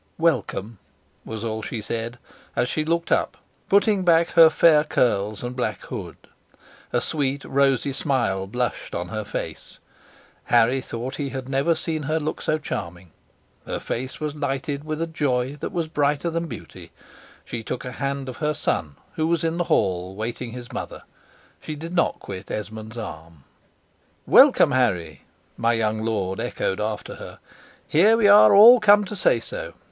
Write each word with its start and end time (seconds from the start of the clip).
"Welcome," 0.17 0.79
was 1.23 1.43
all 1.43 1.61
she 1.61 1.79
said, 1.79 2.17
as 2.55 2.67
she 2.67 2.83
looked 2.83 3.11
up, 3.11 3.37
putting 3.69 4.03
back 4.03 4.29
her 4.29 4.49
fair 4.49 4.83
curls 4.83 5.43
and 5.43 5.55
black 5.55 5.79
hood. 5.85 6.17
A 6.91 6.99
sweet 6.99 7.45
rosy 7.45 7.93
smile 7.93 8.47
blushed 8.47 8.95
on 8.95 9.09
her 9.09 9.23
face; 9.23 9.77
Harry 10.45 10.81
thought 10.81 11.17
he 11.17 11.29
had 11.29 11.47
never 11.47 11.75
seen 11.75 12.01
her 12.01 12.19
look 12.19 12.41
so 12.41 12.57
charming. 12.57 13.11
Her 13.67 13.79
face 13.79 14.19
was 14.19 14.33
lighted 14.35 14.83
with 14.83 15.03
a 15.03 15.05
joy 15.05 15.55
that 15.57 15.71
was 15.71 15.87
brighter 15.87 16.31
than 16.31 16.47
beauty 16.47 16.89
she 17.45 17.61
took 17.61 17.85
a 17.85 17.91
hand 17.91 18.27
of 18.27 18.37
her 18.37 18.55
son 18.55 18.95
who 19.13 19.27
was 19.27 19.43
in 19.43 19.57
the 19.57 19.65
hall 19.65 20.15
waiting 20.15 20.49
his 20.51 20.71
mother 20.71 21.03
she 21.61 21.75
did 21.75 21.93
not 21.93 22.17
quit 22.19 22.49
Esmond's 22.49 22.97
arm. 22.97 23.43
"Welcome, 24.25 24.71
Harry!" 24.71 25.25
my 25.57 25.73
young 25.73 26.01
lord 26.03 26.39
echoed 26.39 26.81
after 26.81 27.13
her. 27.17 27.37
"Here, 27.87 28.17
we 28.17 28.27
are 28.27 28.51
all 28.55 28.79
come 28.79 29.05
to 29.05 29.15
say 29.15 29.39
so. 29.39 29.75